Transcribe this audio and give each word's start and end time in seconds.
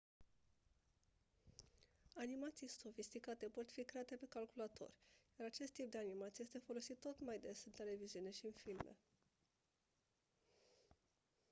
animații 2.15 2.67
sofisticate 2.67 3.45
pot 3.47 3.71
fi 3.71 3.83
create 3.83 4.15
pe 4.15 4.25
calculator 4.29 4.91
iar 5.39 5.47
acest 5.47 5.73
tip 5.73 5.91
de 5.91 5.97
animație 5.97 6.43
este 6.43 6.57
folosit 6.57 6.99
tot 6.99 7.19
mai 7.19 7.39
des 7.39 7.65
în 7.65 7.71
televiziune 7.71 8.31
și 8.31 8.45
în 8.45 8.51
filme 8.51 8.95